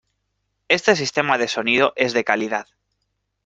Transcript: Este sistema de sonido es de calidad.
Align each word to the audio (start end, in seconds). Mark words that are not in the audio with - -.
Este 0.67 0.95
sistema 0.95 1.37
de 1.37 1.47
sonido 1.47 1.93
es 1.95 2.13
de 2.13 2.23
calidad. 2.23 2.65